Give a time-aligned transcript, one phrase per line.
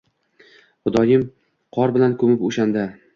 [0.87, 1.27] Xudoyim,
[1.77, 2.87] qor bilan ko’mib o’shanda